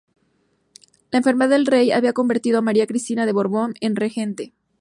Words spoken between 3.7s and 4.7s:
en Regente.